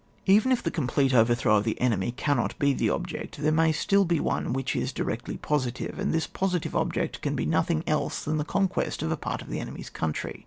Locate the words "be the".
2.57-2.89